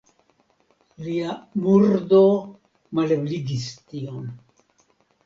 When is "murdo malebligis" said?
1.65-3.69